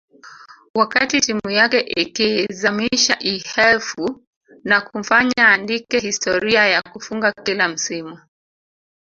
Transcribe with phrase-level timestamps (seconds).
[0.75, 4.23] wakati timu yake ikiizamisha Ihefu
[4.63, 8.19] na kumfanya aandike historia ya kufunga kila msimu